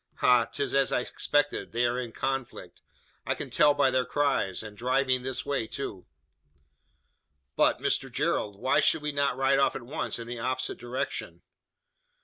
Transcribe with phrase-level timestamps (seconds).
[0.15, 0.45] Ha!
[0.47, 2.81] 'tis as I expected: they are in conflict.
[3.23, 4.63] I can tell by their cries!
[4.63, 6.07] And driving this way, too!"
[7.55, 11.43] "But, Mr Gerald; why should we not ride off at once, in the opposite direction?"